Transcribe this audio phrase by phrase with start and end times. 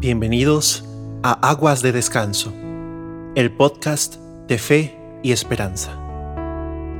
[0.00, 0.84] Bienvenidos
[1.24, 2.52] a Aguas de Descanso,
[3.34, 4.14] el podcast
[4.46, 5.98] de fe y esperanza.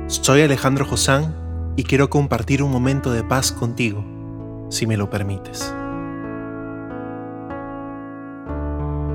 [0.07, 1.33] Soy Alejandro Josán
[1.77, 4.03] y quiero compartir un momento de paz contigo,
[4.69, 5.73] si me lo permites.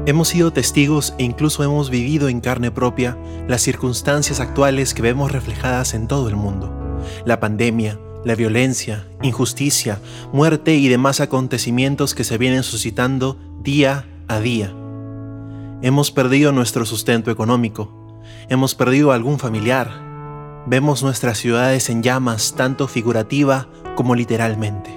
[0.07, 5.31] Hemos sido testigos e incluso hemos vivido en carne propia las circunstancias actuales que vemos
[5.31, 6.73] reflejadas en todo el mundo.
[7.27, 10.01] La pandemia, la violencia, injusticia,
[10.33, 14.75] muerte y demás acontecimientos que se vienen suscitando día a día.
[15.83, 19.91] Hemos perdido nuestro sustento económico, hemos perdido algún familiar,
[20.67, 24.91] vemos nuestras ciudades en llamas tanto figurativa como literalmente.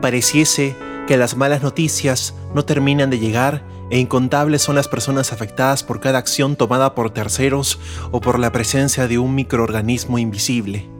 [0.00, 5.82] Pareciese que las malas noticias no terminan de llegar e incontables son las personas afectadas
[5.82, 7.78] por cada acción tomada por terceros
[8.10, 10.97] o por la presencia de un microorganismo invisible.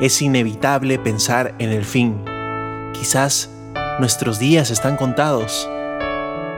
[0.00, 2.24] Es inevitable pensar en el fin.
[2.92, 3.50] Quizás
[4.00, 5.68] nuestros días están contados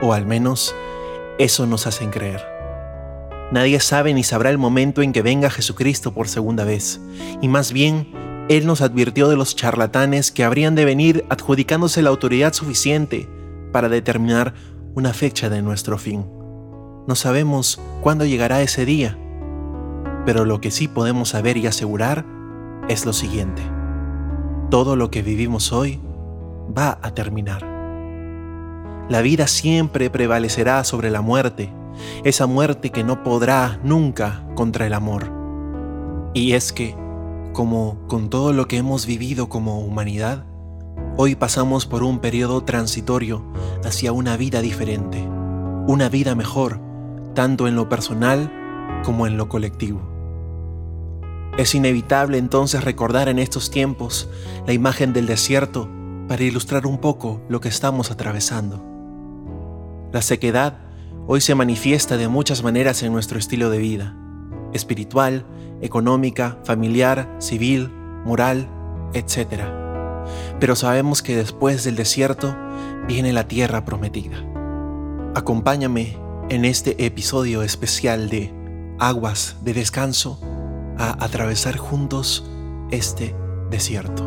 [0.01, 0.75] o al menos
[1.37, 2.41] eso nos hacen creer.
[3.51, 6.99] Nadie sabe ni sabrá el momento en que venga Jesucristo por segunda vez,
[7.41, 8.11] y más bien,
[8.49, 13.29] Él nos advirtió de los charlatanes que habrían de venir adjudicándose la autoridad suficiente
[13.71, 14.53] para determinar
[14.95, 16.25] una fecha de nuestro fin.
[17.07, 19.17] No sabemos cuándo llegará ese día,
[20.25, 22.25] pero lo que sí podemos saber y asegurar
[22.87, 23.61] es lo siguiente.
[24.69, 25.99] Todo lo que vivimos hoy
[26.75, 27.63] va a terminar.
[29.09, 31.71] La vida siempre prevalecerá sobre la muerte,
[32.23, 35.31] esa muerte que no podrá nunca contra el amor.
[36.33, 36.95] Y es que,
[37.53, 40.45] como con todo lo que hemos vivido como humanidad,
[41.17, 43.43] hoy pasamos por un periodo transitorio
[43.83, 45.21] hacia una vida diferente,
[45.87, 46.81] una vida mejor,
[47.33, 48.51] tanto en lo personal
[49.03, 50.14] como en lo colectivo.
[51.57, 54.29] Es inevitable entonces recordar en estos tiempos
[54.67, 55.89] la imagen del desierto
[56.27, 58.83] para ilustrar un poco lo que estamos atravesando.
[60.11, 60.79] La sequedad
[61.27, 64.17] hoy se manifiesta de muchas maneras en nuestro estilo de vida,
[64.73, 65.45] espiritual,
[65.81, 67.89] económica, familiar, civil,
[68.25, 68.67] moral,
[69.13, 69.63] etc.
[70.59, 72.53] Pero sabemos que después del desierto
[73.07, 74.43] viene la tierra prometida.
[75.35, 76.17] Acompáñame
[76.49, 78.53] en este episodio especial de
[78.99, 80.41] Aguas de Descanso
[80.97, 82.49] a atravesar juntos
[82.91, 83.35] este
[83.69, 84.23] desierto.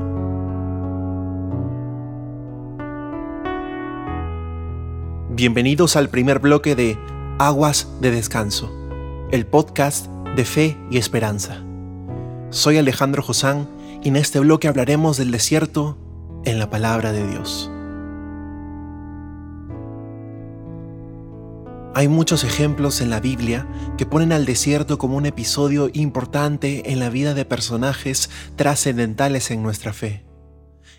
[5.30, 6.98] Bienvenidos al primer bloque de
[7.38, 8.72] Aguas de Descanso,
[9.30, 11.62] el podcast de fe y esperanza.
[12.50, 13.68] Soy Alejandro Josán
[14.02, 15.96] y en este bloque hablaremos del desierto
[16.44, 17.70] en la palabra de Dios.
[21.98, 23.66] Hay muchos ejemplos en la Biblia
[23.98, 29.64] que ponen al desierto como un episodio importante en la vida de personajes trascendentales en
[29.64, 30.24] nuestra fe.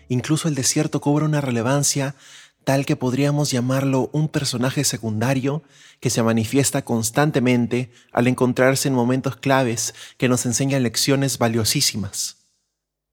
[0.08, 2.16] Incluso el desierto cobra una relevancia
[2.64, 5.62] tal que podríamos llamarlo un personaje secundario
[6.00, 12.44] que se manifiesta constantemente al encontrarse en momentos claves que nos enseñan lecciones valiosísimas.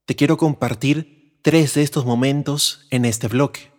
[0.04, 3.72] Te quiero compartir tres de estos momentos en este bloque,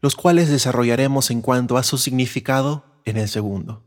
[0.00, 3.82] los cuales desarrollaremos en cuanto a su significado en el segundo.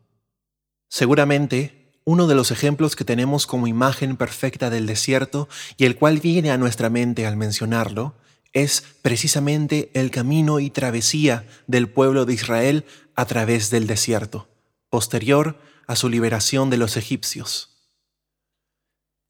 [0.89, 5.47] Seguramente, uno de los ejemplos que tenemos como imagen perfecta del desierto
[5.77, 8.15] y el cual viene a nuestra mente al mencionarlo
[8.51, 14.47] es precisamente el camino y travesía del pueblo de Israel a través del desierto,
[14.89, 17.68] posterior a su liberación de los egipcios.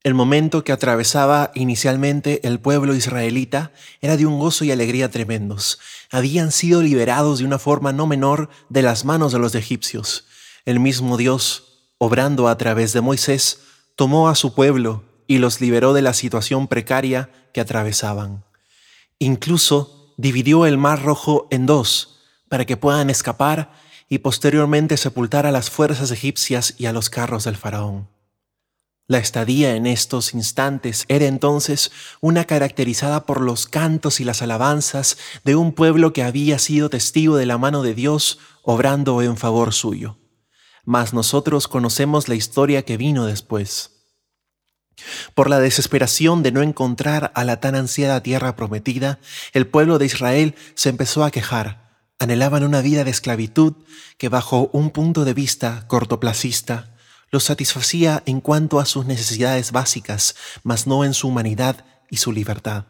[0.02, 5.78] El momento que atravesaba inicialmente el pueblo israelita era de un gozo y alegría tremendos.
[6.10, 10.24] Habían sido liberados de una forma no menor de las manos de los egipcios.
[10.64, 13.60] El mismo Dios, obrando a través de Moisés,
[13.94, 18.42] tomó a su pueblo y los liberó de la situación precaria que atravesaban.
[19.18, 23.70] Incluso dividió el mar rojo en dos para que puedan escapar
[24.08, 28.08] y posteriormente sepultar a las fuerzas egipcias y a los carros del faraón.
[29.10, 31.90] La estadía en estos instantes era entonces
[32.20, 37.36] una caracterizada por los cantos y las alabanzas de un pueblo que había sido testigo
[37.36, 40.20] de la mano de Dios obrando en favor suyo.
[40.84, 44.14] Mas nosotros conocemos la historia que vino después.
[45.34, 49.18] Por la desesperación de no encontrar a la tan ansiada tierra prometida,
[49.52, 51.98] el pueblo de Israel se empezó a quejar.
[52.20, 53.74] Anhelaban una vida de esclavitud
[54.18, 56.89] que bajo un punto de vista cortoplacista
[57.30, 62.32] los satisfacía en cuanto a sus necesidades básicas, mas no en su humanidad y su
[62.32, 62.86] libertad.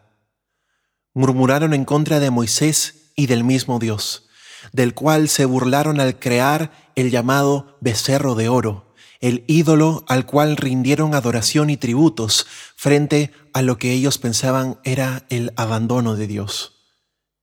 [1.12, 4.28] Murmuraron en contra de Moisés y del mismo Dios,
[4.72, 8.90] del cual se burlaron al crear el llamado becerro de oro
[9.20, 15.26] el ídolo al cual rindieron adoración y tributos frente a lo que ellos pensaban era
[15.28, 16.79] el abandono de Dios.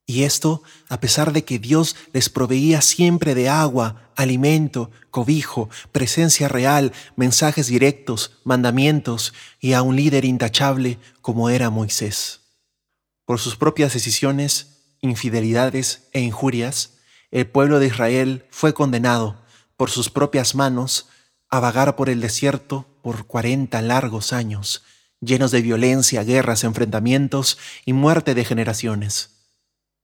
[0.09, 6.47] Y esto a pesar de que Dios les proveía siempre de agua, alimento, cobijo, presencia
[6.47, 12.39] real, mensajes directos, mandamientos y a un líder intachable como era Moisés.
[13.25, 16.93] Por sus propias decisiones, infidelidades e injurias,
[17.29, 19.43] el pueblo de Israel fue condenado
[19.75, 21.09] por sus propias manos
[21.49, 24.83] a vagar por el desierto por cuarenta largos años,
[25.19, 29.36] llenos de violencia, guerras, enfrentamientos y muerte de generaciones.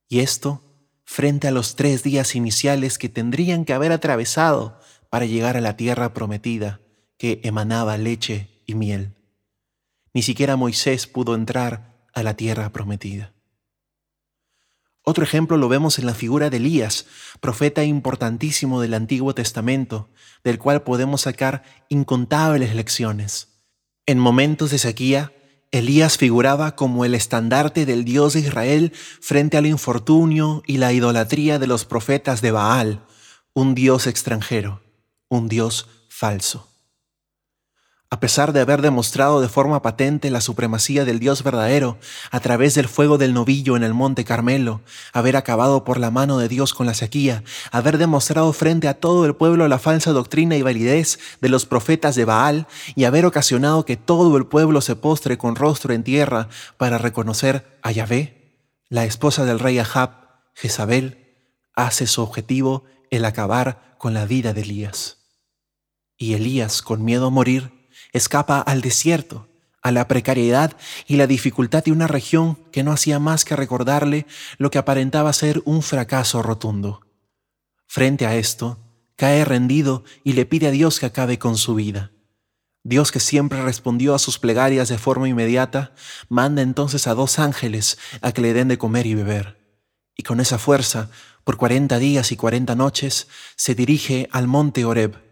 [0.08, 0.64] Y esto
[1.06, 4.80] frente a los tres días iniciales que tendrían que haber atravesado
[5.10, 6.82] para llegar a la tierra prometida
[7.18, 9.16] que emanaba leche y miel.
[10.14, 13.34] Ni siquiera Moisés pudo entrar a la tierra prometida.
[15.06, 17.08] Otro ejemplo lo vemos en la figura de Elías,
[17.42, 20.10] profeta importantísimo del Antiguo Testamento,
[20.46, 23.62] del cual podemos sacar incontables lecciones.
[24.06, 25.34] En momentos de sequía,
[25.74, 31.58] Elías figuraba como el estandarte del Dios de Israel frente al infortunio y la idolatría
[31.58, 33.04] de los profetas de Baal,
[33.54, 34.84] un Dios extranjero,
[35.30, 36.73] un Dios falso.
[38.14, 41.98] A pesar de haber demostrado de forma patente la supremacía del Dios verdadero
[42.30, 44.82] a través del fuego del novillo en el monte Carmelo,
[45.14, 49.26] haber acabado por la mano de Dios con la sequía, haber demostrado frente a todo
[49.26, 53.84] el pueblo la falsa doctrina y validez de los profetas de Baal y haber ocasionado
[53.84, 58.60] que todo el pueblo se postre con rostro en tierra para reconocer a Yahvé,
[58.90, 60.12] la esposa del rey Ahab,
[60.54, 61.34] Jezabel,
[61.74, 65.18] hace su objetivo el acabar con la vida de Elías.
[66.16, 67.83] Y Elías, con miedo a morir,
[68.14, 69.50] escapa al desierto,
[69.82, 70.78] a la precariedad
[71.08, 74.26] y la dificultad de una región que no hacía más que recordarle
[74.58, 77.02] lo que aparentaba ser un fracaso rotundo.
[77.86, 78.80] Frente a esto,
[79.18, 82.12] cae rendido y le pide a Dios que acabe con su vida.
[82.86, 85.94] Dios que siempre respondió a sus plegarias de forma inmediata,
[86.28, 89.58] manda entonces a dos ángeles a que le den de comer y beber.
[90.16, 91.10] Y con esa fuerza,
[91.44, 95.23] por cuarenta días y cuarenta noches, se dirige al monte Horeb,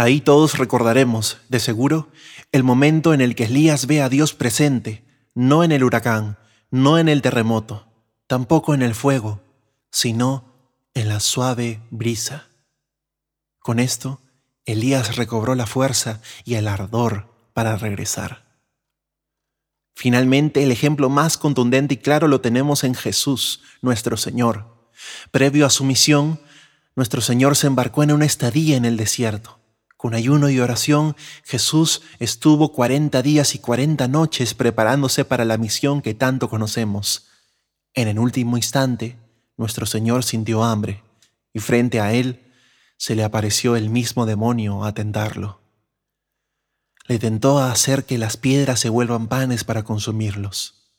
[0.00, 2.08] Ahí todos recordaremos, de seguro,
[2.52, 5.04] el momento en el que Elías ve a Dios presente,
[5.34, 6.38] no en el huracán,
[6.70, 7.86] no en el terremoto,
[8.26, 9.42] tampoco en el fuego,
[9.90, 10.54] sino
[10.94, 12.48] en la suave brisa.
[13.58, 14.22] Con esto,
[14.64, 18.46] Elías recobró la fuerza y el ardor para regresar.
[19.94, 24.88] Finalmente, el ejemplo más contundente y claro lo tenemos en Jesús, nuestro Señor.
[25.30, 26.40] Previo a su misión,
[26.96, 29.59] nuestro Señor se embarcó en una estadía en el desierto.
[30.00, 31.14] Con ayuno y oración,
[31.44, 37.26] Jesús estuvo cuarenta días y cuarenta noches preparándose para la misión que tanto conocemos.
[37.92, 39.18] En el último instante,
[39.58, 41.04] nuestro Señor sintió hambre
[41.52, 42.50] y frente a él
[42.96, 45.60] se le apareció el mismo demonio a tentarlo.
[47.06, 50.94] Le tentó a hacer que las piedras se vuelvan panes para consumirlos.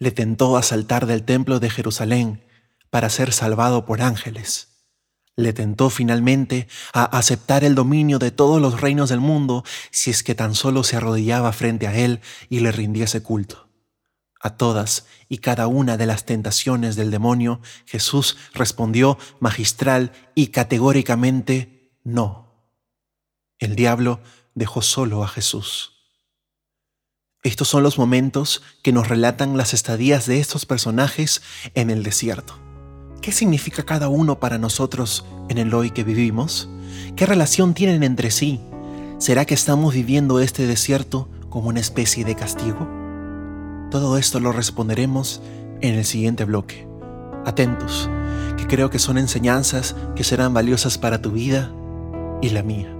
[0.00, 2.44] Le tentó a saltar del templo de Jerusalén
[2.90, 4.71] para ser salvado por ángeles
[5.36, 10.22] le tentó finalmente a aceptar el dominio de todos los reinos del mundo si es
[10.22, 13.68] que tan solo se arrodillaba frente a él y le rindiese culto.
[14.40, 21.96] A todas y cada una de las tentaciones del demonio, Jesús respondió magistral y categóricamente
[22.02, 22.52] no.
[23.58, 24.20] El diablo
[24.54, 25.92] dejó solo a Jesús.
[27.44, 31.42] Estos son los momentos que nos relatan las estadías de estos personajes
[31.74, 32.71] en el desierto.
[33.22, 36.68] ¿Qué significa cada uno para nosotros en el hoy que vivimos?
[37.14, 38.60] ¿Qué relación tienen entre sí?
[39.18, 42.88] ¿Será que estamos viviendo este desierto como una especie de castigo?
[43.92, 45.40] Todo esto lo responderemos
[45.82, 46.88] en el siguiente bloque.
[47.46, 48.10] Atentos,
[48.56, 51.72] que creo que son enseñanzas que serán valiosas para tu vida
[52.42, 52.92] y la mía.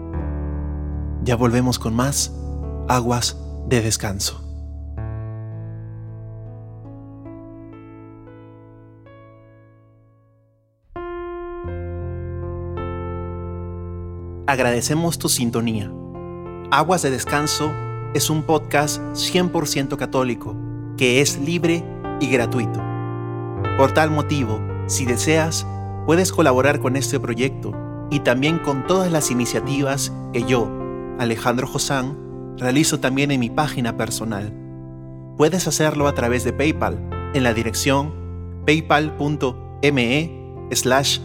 [1.25, 2.33] Ya volvemos con más
[2.89, 3.39] aguas
[3.69, 4.52] de descanso.
[14.47, 15.93] Agradecemos tu sintonía.
[16.71, 17.73] Aguas de Descanso
[18.15, 20.57] es un podcast 100% católico
[20.97, 21.85] que es libre
[22.21, 22.81] y gratuito.
[23.77, 25.67] Por tal motivo, si deseas,
[26.07, 27.73] puedes colaborar con este proyecto
[28.11, 30.71] y también con todas las iniciativas que yo,
[31.19, 32.19] Alejandro Josán,
[32.59, 34.53] realizo también en mi página personal.
[35.37, 36.99] Puedes hacerlo a través de PayPal
[37.35, 38.13] en la dirección
[38.67, 40.31] paypal.me
[40.73, 41.21] slash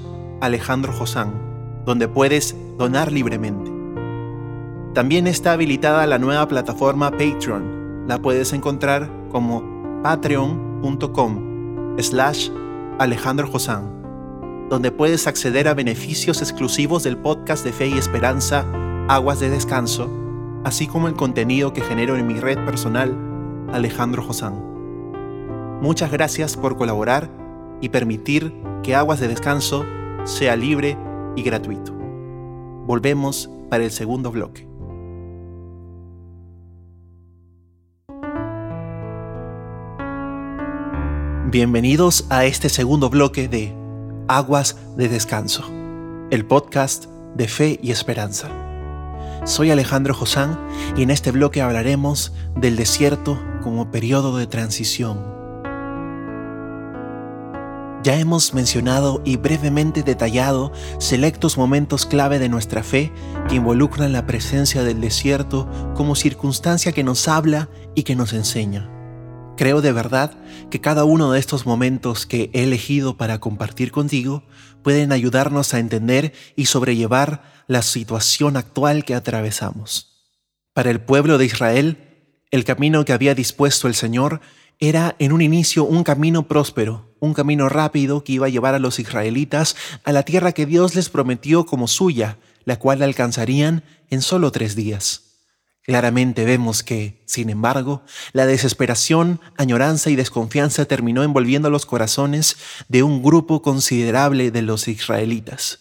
[1.87, 3.71] donde puedes donar libremente.
[4.93, 8.05] También está habilitada la nueva plataforma Patreon.
[8.09, 9.63] La puedes encontrar como
[10.03, 12.49] patreon.com slash
[12.99, 13.49] Alejandro
[14.69, 18.65] donde puedes acceder a beneficios exclusivos del podcast de Fe y Esperanza,
[19.07, 20.11] Aguas de Descanso,
[20.65, 23.15] así como el contenido que genero en mi red personal,
[23.71, 24.61] Alejandro Josán.
[25.81, 27.29] Muchas gracias por colaborar
[27.79, 28.53] y permitir
[28.83, 29.85] que Aguas de Descanso
[30.25, 30.97] sea libre
[31.37, 31.93] y gratuito.
[32.85, 34.67] Volvemos para el segundo bloque.
[41.49, 43.73] Bienvenidos a este segundo bloque de
[44.27, 45.63] Aguas de Descanso,
[46.29, 48.49] el podcast de fe y esperanza.
[49.45, 50.59] Soy Alejandro Josán
[50.97, 55.36] y en este bloque hablaremos del desierto como periodo de transición.
[58.03, 63.11] Ya hemos mencionado y brevemente detallado selectos momentos clave de nuestra fe
[63.49, 68.89] que involucran la presencia del desierto como circunstancia que nos habla y que nos enseña.
[69.57, 70.37] Creo de verdad
[70.69, 74.43] que cada uno de estos momentos que he elegido para compartir contigo
[74.83, 80.29] pueden ayudarnos a entender y sobrellevar la situación actual que atravesamos.
[80.73, 81.97] Para el pueblo de Israel,
[82.51, 84.41] el camino que había dispuesto el Señor
[84.79, 88.79] era en un inicio un camino próspero, un camino rápido que iba a llevar a
[88.79, 94.21] los israelitas a la tierra que Dios les prometió como suya, la cual alcanzarían en
[94.21, 95.23] solo tres días.
[95.87, 98.01] Claramente vemos que, sin embargo,
[98.33, 102.57] la desesperación, añoranza y desconfianza terminó envolviendo los corazones
[102.89, 105.79] de un grupo considerable de los israelitas.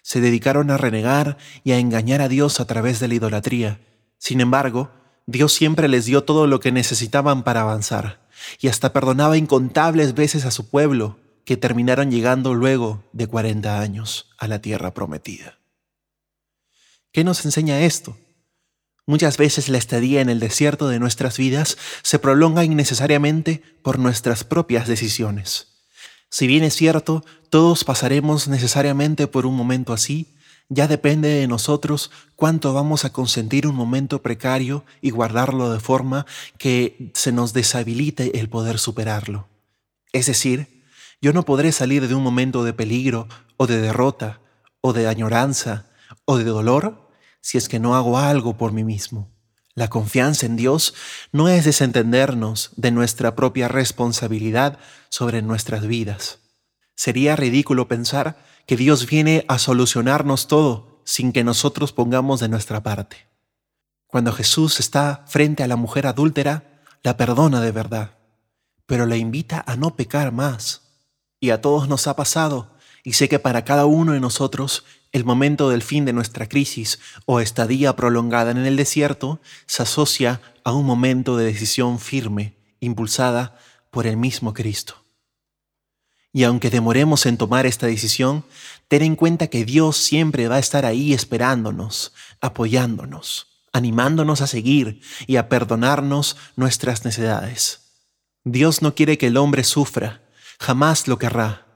[0.00, 3.78] Se dedicaron a renegar y a engañar a Dios a través de la idolatría.
[4.16, 4.90] Sin embargo,
[5.26, 8.21] Dios siempre les dio todo lo que necesitaban para avanzar,
[8.60, 14.30] y hasta perdonaba incontables veces a su pueblo, que terminaron llegando luego de 40 años
[14.38, 15.58] a la tierra prometida.
[17.12, 18.16] ¿Qué nos enseña esto?
[19.06, 24.44] Muchas veces la estadía en el desierto de nuestras vidas se prolonga innecesariamente por nuestras
[24.44, 25.68] propias decisiones.
[26.30, 30.34] Si bien es cierto, todos pasaremos necesariamente por un momento así,
[30.74, 36.24] ya depende de nosotros cuánto vamos a consentir un momento precario y guardarlo de forma
[36.56, 39.48] que se nos deshabilite el poder superarlo.
[40.12, 40.82] Es decir,
[41.20, 44.40] yo no podré salir de un momento de peligro o de derrota
[44.80, 45.90] o de añoranza
[46.24, 47.10] o de dolor
[47.42, 49.30] si es que no hago algo por mí mismo.
[49.74, 50.94] La confianza en Dios
[51.32, 54.78] no es desentendernos de nuestra propia responsabilidad
[55.10, 56.38] sobre nuestras vidas.
[56.94, 62.82] Sería ridículo pensar que Dios viene a solucionarnos todo sin que nosotros pongamos de nuestra
[62.82, 63.28] parte.
[64.06, 68.18] Cuando Jesús está frente a la mujer adúltera, la perdona de verdad,
[68.86, 70.82] pero la invita a no pecar más.
[71.40, 75.24] Y a todos nos ha pasado, y sé que para cada uno de nosotros el
[75.24, 80.72] momento del fin de nuestra crisis o estadía prolongada en el desierto se asocia a
[80.72, 83.58] un momento de decisión firme, impulsada
[83.90, 85.01] por el mismo Cristo.
[86.32, 88.44] Y aunque demoremos en tomar esta decisión,
[88.88, 95.00] ten en cuenta que Dios siempre va a estar ahí esperándonos, apoyándonos, animándonos a seguir
[95.26, 97.80] y a perdonarnos nuestras necesidades.
[98.44, 100.22] Dios no quiere que el hombre sufra,
[100.58, 101.66] jamás lo querrá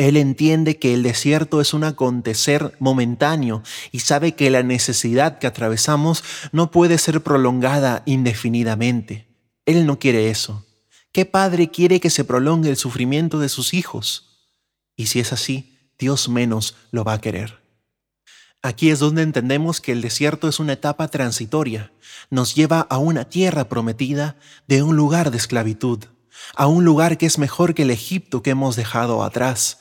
[0.00, 5.46] él entiende que el desierto es un acontecer momentáneo y sabe que la necesidad que
[5.46, 9.28] atravesamos no puede ser prolongada indefinidamente.
[9.66, 10.64] Él no quiere eso.
[11.12, 14.46] ¿Qué padre quiere que se prolongue el sufrimiento de sus hijos?
[14.94, 17.58] Y si es así, Dios menos lo va a querer.
[18.62, 21.92] Aquí es donde entendemos que el desierto es una etapa transitoria,
[22.30, 24.36] nos lleva a una tierra prometida
[24.68, 26.04] de un lugar de esclavitud,
[26.54, 29.78] a un lugar que es mejor que el Egipto que hemos dejado atrás,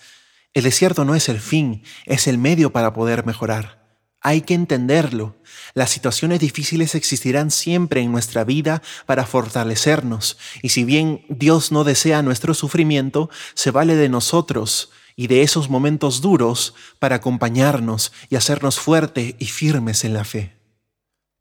[0.56, 3.79] el desierto no es el fin, es el medio para poder mejorar.
[4.22, 5.38] Hay que entenderlo.
[5.74, 11.84] Las situaciones difíciles existirán siempre en nuestra vida para fortalecernos, y si bien Dios no
[11.84, 18.36] desea nuestro sufrimiento, se vale de nosotros y de esos momentos duros para acompañarnos y
[18.36, 20.58] hacernos fuertes y firmes en la fe.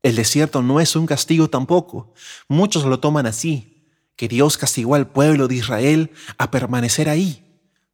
[0.03, 2.13] El desierto no es un castigo tampoco.
[2.49, 7.48] Muchos lo toman así, que Dios castigó al pueblo de Israel a permanecer ahí.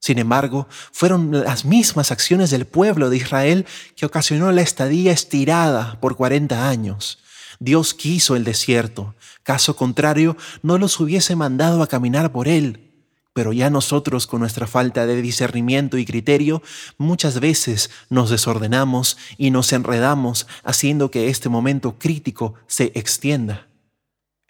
[0.04, 3.64] Sin embargo, fueron las mismas acciones del pueblo de Israel
[3.96, 7.20] que ocasionó la estadía estirada por 40 años.
[7.58, 12.92] Dios quiso el desierto, caso contrario, no los hubiese mandado a caminar por él.
[13.32, 16.62] Pero ya nosotros, con nuestra falta de discernimiento y criterio,
[16.98, 23.68] muchas veces nos desordenamos y nos enredamos haciendo que este momento crítico se extienda.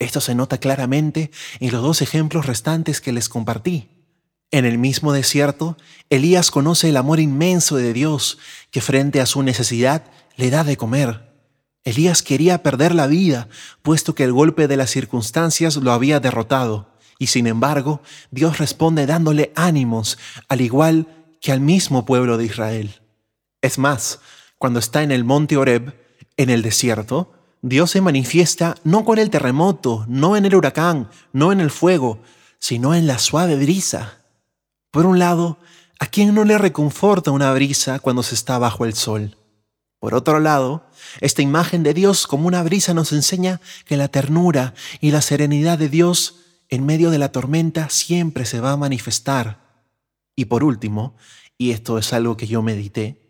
[0.01, 1.31] Esto se nota claramente
[1.61, 3.94] en los dos ejemplos restantes que les compartí.
[4.55, 5.77] En el mismo desierto,
[6.11, 8.39] Elías conoce el amor inmenso de Dios
[8.71, 10.05] que frente a su necesidad
[10.37, 11.29] le da de comer.
[11.83, 13.49] Elías quería perder la vida,
[13.83, 19.07] puesto que el golpe de las circunstancias lo había derrotado, y sin embargo, Dios responde
[19.07, 20.19] dándole ánimos,
[20.49, 21.09] al igual
[21.41, 23.01] que al mismo pueblo de Israel.
[23.61, 24.21] Es más,
[24.57, 26.01] cuando está en el monte Oreb,
[26.37, 31.51] en el desierto, Dios se manifiesta no con el terremoto, no en el huracán, no
[31.51, 32.23] en el fuego,
[32.61, 34.21] sino en la suave brisa.
[34.95, 35.59] Por un lado,
[35.99, 39.37] ¿a quién no le reconforta una brisa cuando se está bajo el sol?
[39.99, 40.89] Por otro lado,
[41.21, 45.79] esta imagen de Dios como una brisa nos enseña que la ternura y la serenidad
[45.79, 46.37] de Dios
[46.69, 49.83] en medio de la tormenta siempre se va a manifestar.
[50.37, 51.17] Y por último,
[51.59, 53.21] y esto es algo que yo medité,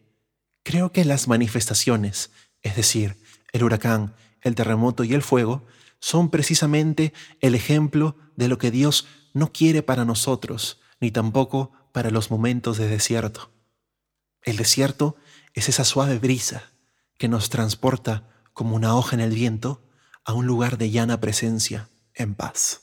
[0.64, 2.30] creo que las manifestaciones,
[2.60, 3.16] es decir,
[3.52, 5.64] el huracán, el terremoto y el fuego,
[5.98, 12.10] son precisamente el ejemplo de lo que Dios no quiere para nosotros, ni tampoco para
[12.10, 13.50] los momentos de desierto.
[14.42, 15.16] El desierto
[15.52, 16.70] es esa suave brisa
[17.18, 19.82] que nos transporta como una hoja en el viento
[20.24, 22.80] a un lugar de llana presencia, en paz.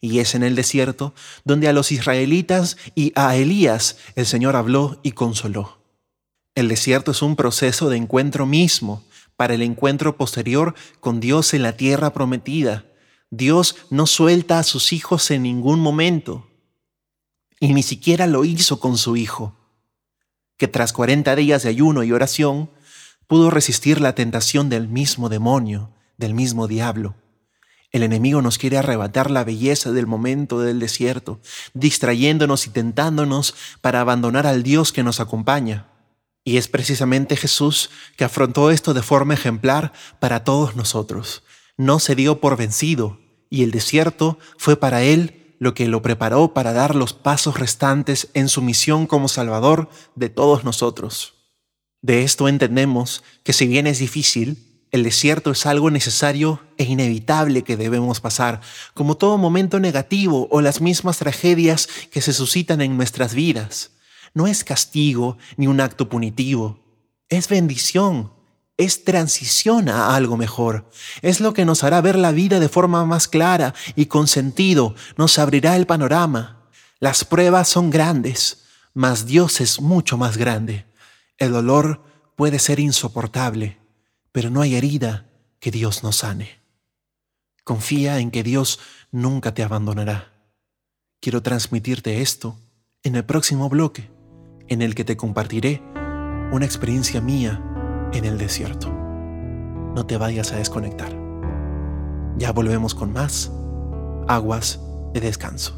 [0.00, 4.98] Y es en el desierto donde a los israelitas y a Elías el Señor habló
[5.04, 5.78] y consoló.
[6.56, 9.04] El desierto es un proceso de encuentro mismo
[9.36, 12.86] para el encuentro posterior con Dios en la tierra prometida.
[13.30, 16.45] Dios no suelta a sus hijos en ningún momento.
[17.60, 19.56] Y ni siquiera lo hizo con su hijo,
[20.56, 22.70] que tras 40 días de ayuno y oración
[23.26, 27.14] pudo resistir la tentación del mismo demonio, del mismo diablo.
[27.92, 31.40] El enemigo nos quiere arrebatar la belleza del momento del desierto,
[31.72, 35.86] distrayéndonos y tentándonos para abandonar al Dios que nos acompaña.
[36.44, 41.42] Y es precisamente Jesús que afrontó esto de forma ejemplar para todos nosotros.
[41.76, 46.54] No se dio por vencido, y el desierto fue para él lo que lo preparó
[46.54, 51.34] para dar los pasos restantes en su misión como Salvador de todos nosotros.
[52.02, 54.58] De esto entendemos que si bien es difícil,
[54.92, 58.60] el desierto es algo necesario e inevitable que debemos pasar,
[58.94, 63.92] como todo momento negativo o las mismas tragedias que se suscitan en nuestras vidas.
[64.34, 66.78] No es castigo ni un acto punitivo,
[67.28, 68.32] es bendición,
[68.76, 70.90] es transición a algo mejor,
[71.22, 74.94] es lo que nos hará ver la vida de forma más clara y con sentido,
[75.16, 76.68] nos abrirá el panorama.
[77.00, 78.64] Las pruebas son grandes,
[78.94, 80.86] mas Dios es mucho más grande.
[81.38, 82.02] El dolor
[82.36, 83.78] puede ser insoportable
[84.36, 86.60] pero no hay herida que Dios no sane.
[87.64, 88.78] Confía en que Dios
[89.10, 90.30] nunca te abandonará.
[91.20, 92.60] Quiero transmitirte esto
[93.02, 94.10] en el próximo bloque,
[94.68, 95.82] en el que te compartiré
[96.52, 97.62] una experiencia mía
[98.16, 98.88] en el desierto.
[99.94, 101.10] No te vayas a desconectar.
[102.38, 103.50] Ya volvemos con más
[104.28, 104.80] aguas
[105.12, 105.74] de descanso.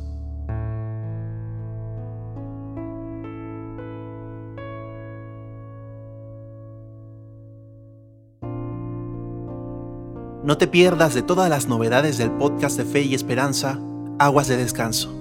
[10.43, 13.79] No te pierdas de todas las novedades del podcast de Fe y Esperanza,
[14.19, 15.13] Aguas de Descanso.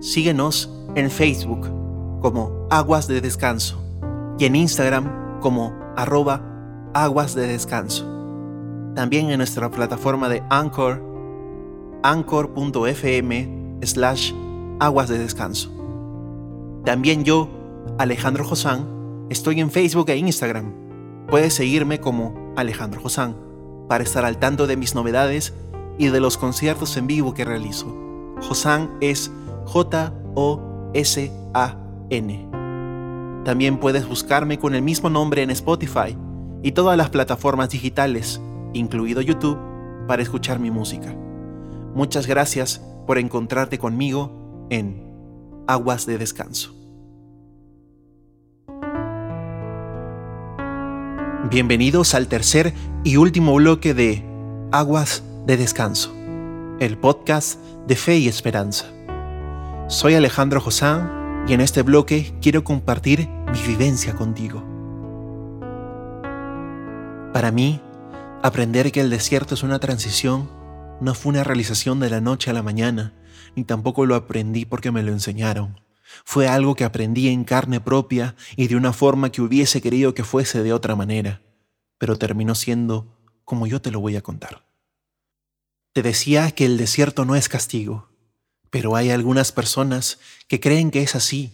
[0.00, 1.66] Síguenos en Facebook
[2.20, 3.82] como Aguas de Descanso
[4.38, 6.42] y en Instagram como arroba
[6.94, 8.04] Aguas de Descanso.
[8.94, 11.02] También en nuestra plataforma de Anchor,
[12.02, 14.32] anchor.fm slash
[14.80, 15.70] Aguas de Descanso.
[16.84, 17.48] También yo,
[17.98, 20.72] Alejandro Josán, estoy en Facebook e Instagram.
[21.28, 23.36] Puedes seguirme como Alejandro Josán
[23.86, 25.52] para estar al tanto de mis novedades
[25.98, 27.94] y de los conciertos en vivo que realizo.
[28.40, 29.30] Josan es
[29.66, 30.10] J-O-S-A-N.
[33.44, 36.16] También puedes buscarme con el mismo nombre en Spotify
[36.62, 38.40] y todas las plataformas digitales,
[38.74, 39.58] incluido YouTube,
[40.06, 41.14] para escuchar mi música.
[41.94, 45.02] Muchas gracias por encontrarte conmigo en
[45.66, 46.74] Aguas de Descanso.
[51.50, 54.22] Bienvenidos al tercer y último bloque de
[54.70, 56.14] Aguas de Descanso,
[56.78, 58.86] el podcast de fe y esperanza.
[59.88, 64.64] Soy Alejandro Josán y en este bloque quiero compartir mi vivencia contigo.
[67.32, 67.80] Para mí,
[68.42, 70.60] aprender que el desierto es una transición
[71.00, 73.14] no fue una realización de la noche a la mañana,
[73.56, 75.80] ni tampoco lo aprendí porque me lo enseñaron.
[76.24, 80.24] Fue algo que aprendí en carne propia y de una forma que hubiese querido que
[80.24, 81.42] fuese de otra manera,
[81.96, 84.66] pero terminó siendo como yo te lo voy a contar.
[85.92, 88.09] Te decía que el desierto no es castigo,
[88.70, 91.52] pero hay algunas personas que creen que es así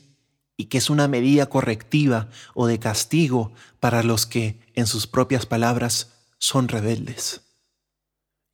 [0.56, 5.46] y que es una medida correctiva o de castigo para los que, en sus propias
[5.46, 7.42] palabras, son rebeldes.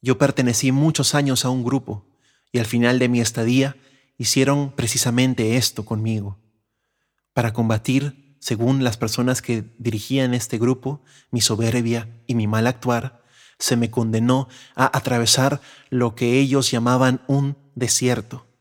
[0.00, 2.06] Yo pertenecí muchos años a un grupo
[2.50, 3.76] y al final de mi estadía
[4.18, 6.38] hicieron precisamente esto conmigo.
[7.32, 13.22] Para combatir, según las personas que dirigían este grupo, mi soberbia y mi mal actuar,
[13.58, 18.51] se me condenó a atravesar lo que ellos llamaban un desierto.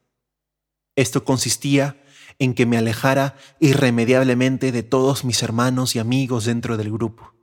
[1.02, 2.00] Esto consistía
[2.38, 7.34] en que me alejara irremediablemente de todos mis hermanos y amigos dentro del grupo.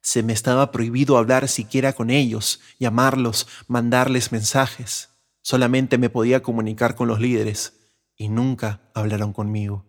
[0.00, 5.10] Se me estaba prohibido hablar siquiera con ellos, llamarlos, mandarles mensajes.
[5.42, 7.74] Solamente me podía comunicar con los líderes
[8.16, 9.84] y nunca hablaron conmigo.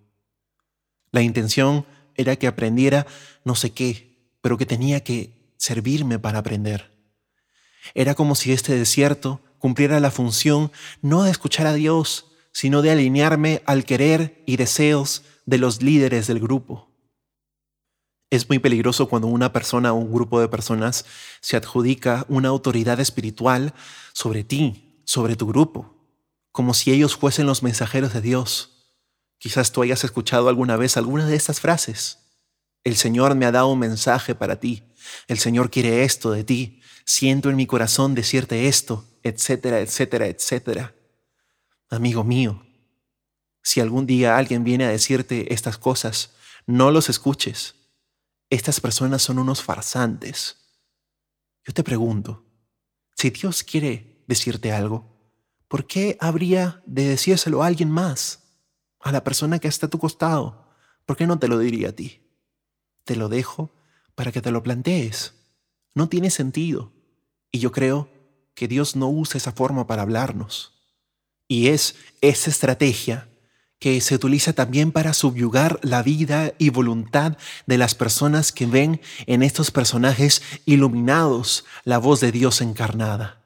[1.11, 3.07] La intención era que aprendiera
[3.45, 6.91] no sé qué, pero que tenía que servirme para aprender.
[7.93, 12.91] Era como si este desierto cumpliera la función no de escuchar a Dios, sino de
[12.91, 16.93] alinearme al querer y deseos de los líderes del grupo.
[18.29, 21.05] Es muy peligroso cuando una persona o un grupo de personas
[21.41, 23.73] se adjudica una autoridad espiritual
[24.13, 26.07] sobre ti, sobre tu grupo,
[26.51, 28.95] como si ellos fuesen los mensajeros de Dios.
[29.37, 32.19] Quizás tú hayas escuchado alguna vez alguna de estas frases.
[32.83, 34.83] El Señor me ha dado un mensaje para ti.
[35.27, 36.81] El Señor quiere esto de ti.
[37.05, 40.95] Siento en mi corazón decirte esto, etcétera, etcétera, etcétera.
[41.93, 42.65] Amigo mío,
[43.61, 46.33] si algún día alguien viene a decirte estas cosas,
[46.65, 47.75] no los escuches
[48.53, 50.57] estas personas son unos farsantes.
[51.65, 52.45] Yo te pregunto,
[53.15, 55.09] si Dios quiere decirte algo,
[55.67, 58.43] ¿por qué habría de decírselo a alguien más?
[58.99, 60.67] A la persona que está a tu costado.
[61.07, 62.21] ¿Por qué no te lo diría a ti?
[63.05, 63.73] Te lo dejo
[64.13, 65.33] para que te lo plantees.
[65.95, 66.91] No tiene sentido.
[67.51, 68.07] Y yo creo
[68.53, 70.72] que Dios no usa esa forma para hablarnos.
[71.47, 73.27] Y es esa estrategia
[73.83, 79.01] que se utiliza también para subyugar la vida y voluntad de las personas que ven
[79.25, 83.43] en estos personajes iluminados la voz de Dios encarnada.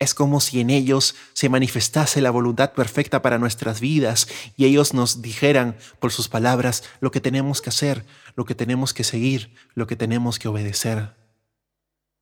[0.00, 4.94] Es como si en ellos se manifestase la voluntad perfecta para nuestras vidas y ellos
[4.94, 9.54] nos dijeran por sus palabras lo que tenemos que hacer, lo que tenemos que seguir,
[9.74, 11.14] lo que tenemos que obedecer.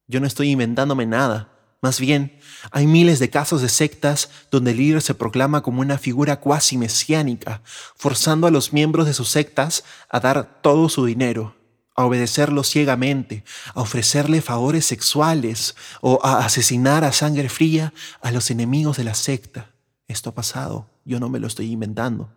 [0.06, 2.38] Yo no estoy inventándome nada, más bien,
[2.70, 6.78] hay miles de casos de sectas donde el líder se proclama como una figura cuasi
[6.78, 7.62] mesiánica,
[7.96, 11.54] forzando a los miembros de sus sectas a dar todo su dinero,
[11.94, 18.50] a obedecerlo ciegamente, a ofrecerle favores sexuales o a asesinar a sangre fría a los
[18.50, 19.70] enemigos de la secta.
[20.08, 22.30] Esto ha pasado, yo no me lo estoy inventando.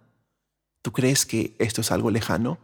[0.82, 2.58] ¿Tú crees que esto es algo lejano?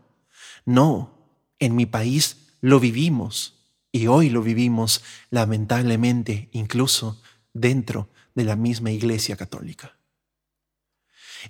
[0.65, 1.11] No,
[1.59, 3.54] en mi país lo vivimos.
[3.95, 7.21] Y hoy lo vivimos lamentablemente incluso
[7.53, 9.97] dentro de la misma Iglesia Católica.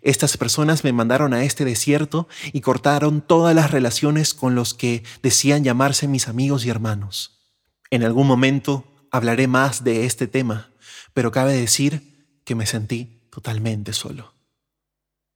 [0.01, 5.03] Estas personas me mandaron a este desierto y cortaron todas las relaciones con los que
[5.23, 7.49] decían llamarse mis amigos y hermanos.
[7.89, 10.71] En algún momento hablaré más de este tema,
[11.15, 14.35] pero cabe decir que me sentí totalmente solo,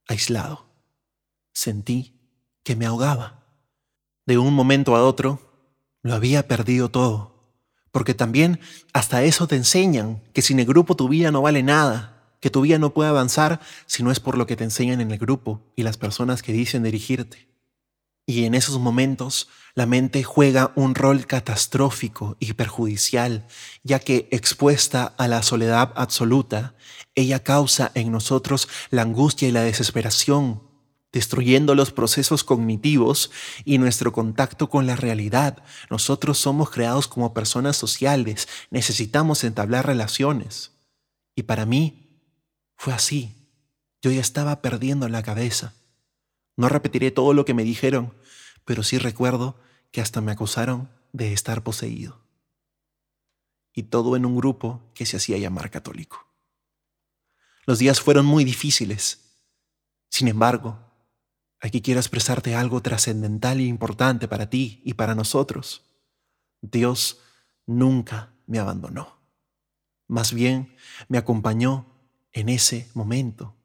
[0.08, 0.68] aislado.
[1.54, 2.22] Sentí
[2.62, 3.48] que me ahogaba.
[4.28, 5.49] De un momento a otro
[6.02, 7.36] lo había perdido todo.
[7.92, 8.60] Porque también
[8.94, 12.62] hasta eso te enseñan, que sin el grupo tu vida no vale nada, que tu
[12.62, 15.62] vida no puede avanzar si no es por lo que te enseñan en el grupo
[15.76, 17.50] y las personas que dicen dirigirte.
[18.26, 23.48] Y en esos momentos la mente juega un rol catastrófico y perjudicial,
[23.84, 26.76] ya que expuesta a la soledad absoluta,
[27.16, 30.69] ella causa en nosotros la angustia y la desesperación
[31.12, 33.32] destruyendo los procesos cognitivos
[33.66, 35.64] y nuestro contacto con la realidad.
[35.90, 40.72] Nosotros somos creados como personas sociales, necesitamos entablar relaciones.
[41.36, 42.10] Y para mí
[42.76, 43.36] fue así.
[44.02, 45.74] Yo ya estaba perdiendo la cabeza.
[46.56, 48.14] No repetiré todo lo que me dijeron,
[48.66, 49.60] pero sí recuerdo
[49.92, 52.22] que hasta me acusaron de estar poseído.
[53.74, 56.26] Y todo en un grupo que se hacía llamar católico.
[57.66, 59.20] Los días fueron muy difíciles.
[60.10, 60.89] Sin embargo,
[61.62, 65.84] Aquí quiero expresarte algo trascendental e importante para ti y para nosotros.
[66.62, 67.20] Dios
[67.66, 69.20] nunca me abandonó.
[70.08, 70.76] Más bien,
[71.08, 71.86] me acompañó
[72.32, 73.56] en ese momento.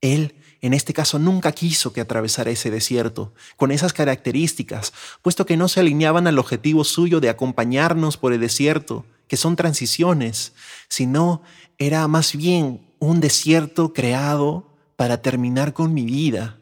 [0.00, 5.56] Él, en este caso, nunca quiso que atravesara ese desierto con esas características, puesto que
[5.56, 10.52] no se alineaban al objetivo suyo de acompañarnos por el desierto, que son transiciones,
[10.88, 11.42] sino
[11.78, 16.58] era más bien un desierto creado para terminar con mi vida,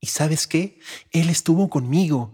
[0.00, 0.78] y sabes qué?
[1.10, 2.32] Él estuvo conmigo.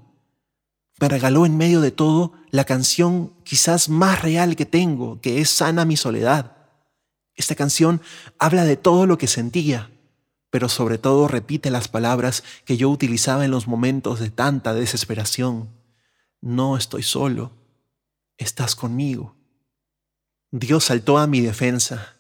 [1.01, 5.51] Me regaló en medio de todo la canción quizás más real que tengo, que es
[5.51, 6.57] Sana mi soledad.
[7.35, 8.03] Esta canción
[8.38, 9.90] habla de todo lo que sentía,
[10.51, 15.70] pero sobre todo repite las palabras que yo utilizaba en los momentos de tanta desesperación.
[16.40, 17.53] No estoy solo,
[18.37, 19.35] estás conmigo.
[20.51, 22.16] Dios saltó a mi defensa,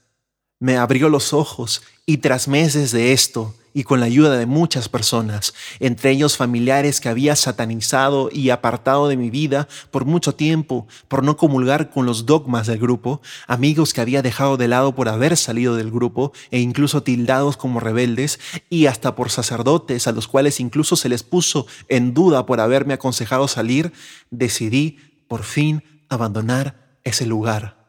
[0.62, 4.88] me abrió los ojos y tras meses de esto, y con la ayuda de muchas
[4.88, 10.86] personas, entre ellos familiares que había satanizado y apartado de mi vida por mucho tiempo
[11.08, 15.08] por no comulgar con los dogmas del grupo, amigos que había dejado de lado por
[15.08, 18.38] haber salido del grupo e incluso tildados como rebeldes,
[18.70, 22.94] y hasta por sacerdotes a los cuales incluso se les puso en duda por haberme
[22.94, 23.92] aconsejado salir,
[24.30, 27.81] decidí por fin abandonar ese lugar.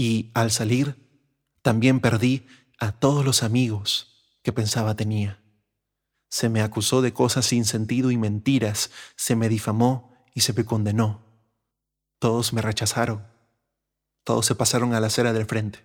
[0.00, 0.96] Y al salir,
[1.60, 2.46] también perdí
[2.78, 5.42] a todos los amigos que pensaba tenía.
[6.30, 10.64] Se me acusó de cosas sin sentido y mentiras, se me difamó y se me
[10.64, 11.26] condenó.
[12.20, 13.26] Todos me rechazaron,
[14.22, 15.84] todos se pasaron a la acera del frente.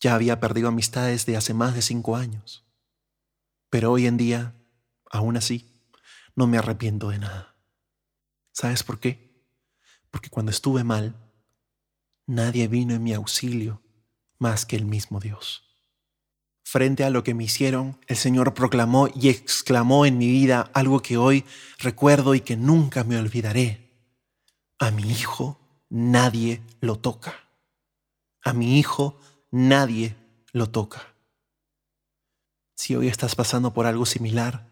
[0.00, 2.66] Ya había perdido amistades de hace más de cinco años,
[3.70, 4.56] pero hoy en día,
[5.10, 5.84] aún así,
[6.34, 7.54] no me arrepiento de nada.
[8.50, 9.46] ¿Sabes por qué?
[10.10, 11.25] Porque cuando estuve mal,
[12.26, 13.82] nadie vino en mi auxilio
[14.38, 15.62] más que el mismo Dios.
[16.64, 21.00] Frente a lo que me hicieron, el Señor proclamó y exclamó en mi vida algo
[21.00, 21.44] que hoy
[21.78, 23.88] recuerdo y que nunca me olvidaré.
[24.78, 27.34] A mi hijo nadie lo toca.
[28.42, 29.18] A mi hijo
[29.50, 30.16] nadie
[30.52, 31.14] lo toca.
[32.74, 34.68] Si hoy estás pasando por algo similar,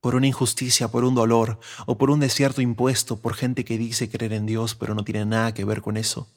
[0.00, 4.08] por una injusticia, por un dolor o por un desierto impuesto por gente que dice
[4.08, 6.28] creer en Dios pero no tiene nada que ver con eso,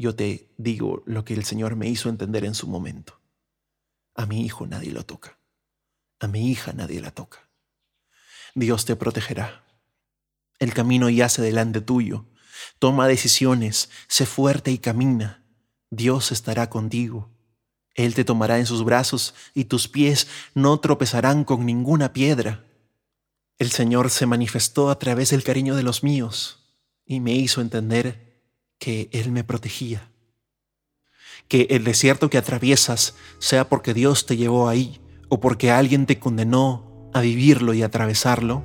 [0.00, 3.20] yo te digo lo que el Señor me hizo entender en su momento.
[4.14, 5.38] A mi hijo nadie lo toca.
[6.20, 7.50] A mi hija nadie la toca.
[8.54, 9.62] Dios te protegerá.
[10.58, 12.24] El camino yace delante tuyo.
[12.78, 15.44] Toma decisiones, sé fuerte y camina.
[15.90, 17.28] Dios estará contigo.
[17.94, 22.64] Él te tomará en sus brazos y tus pies no tropezarán con ninguna piedra.
[23.58, 26.72] El Señor se manifestó a través del cariño de los míos
[27.04, 28.29] y me hizo entender
[28.80, 30.10] que Él me protegía
[31.50, 36.20] que el desierto que atraviesas sea porque Dios te llevó ahí o porque alguien te
[36.20, 38.62] condenó a vivirlo y atravesarlo,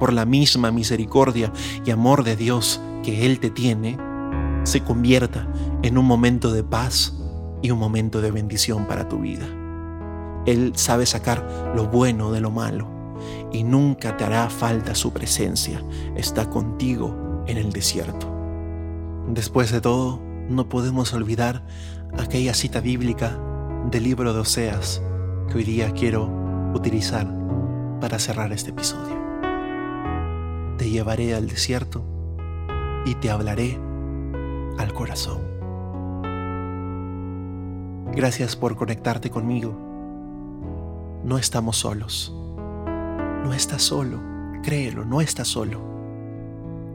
[0.00, 1.52] por la misma misericordia
[1.84, 3.96] y amor de Dios que Él te tiene,
[4.64, 5.46] se convierta
[5.82, 7.14] en un momento de paz
[7.62, 9.46] y un momento de bendición para tu vida.
[10.46, 12.90] Él sabe sacar lo bueno de lo malo
[13.52, 15.84] y nunca te hará falta su presencia.
[16.16, 18.39] Está contigo en el desierto.
[19.30, 21.64] Después de todo, no podemos olvidar
[22.18, 23.38] aquella cita bíblica
[23.88, 25.00] del libro de Oseas
[25.48, 26.28] que hoy día quiero
[26.74, 27.32] utilizar
[28.00, 29.16] para cerrar este episodio.
[30.78, 32.04] Te llevaré al desierto
[33.06, 33.78] y te hablaré
[34.78, 35.42] al corazón.
[38.12, 39.78] Gracias por conectarte conmigo.
[41.22, 42.34] No estamos solos.
[43.44, 44.20] No estás solo.
[44.64, 45.80] Créelo, no estás solo.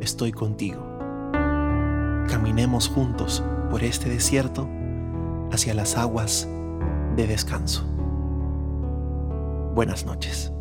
[0.01, 0.84] Estoy contigo.
[2.27, 4.67] Caminemos juntos por este desierto
[5.51, 6.47] hacia las aguas
[7.15, 7.85] de descanso.
[9.75, 10.54] Buenas noches.